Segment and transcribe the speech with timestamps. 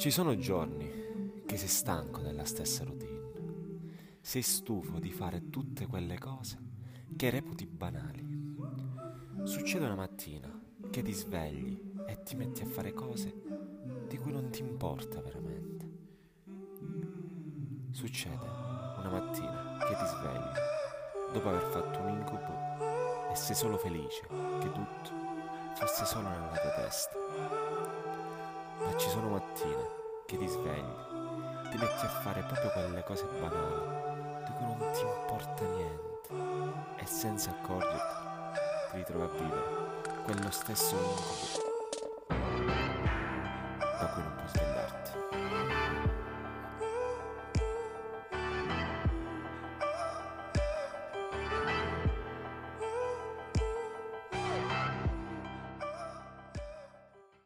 [0.00, 6.16] Ci sono giorni che sei stanco della stessa routine, sei stufo di fare tutte quelle
[6.16, 6.56] cose
[7.14, 8.26] che reputi banali.
[9.42, 10.58] Succede una mattina
[10.90, 13.42] che ti svegli e ti metti a fare cose
[14.08, 15.88] di cui non ti importa veramente.
[17.90, 24.26] Succede una mattina che ti svegli dopo aver fatto un incubo e sei solo felice
[24.60, 25.10] che tutto
[25.74, 27.18] fosse solo nella tua testa.
[28.82, 29.79] Ma ci sono mattine
[30.30, 30.94] che ti svegli,
[31.70, 37.04] ti metti a fare proprio quelle cose banali di cui non ti importa niente e
[37.04, 38.14] senza accorgerti
[38.92, 41.68] ti ritrovi a vivere quello stesso incubo
[43.98, 44.69] da cui non puoi svegliare.